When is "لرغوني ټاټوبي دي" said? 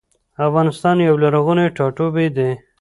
1.23-2.49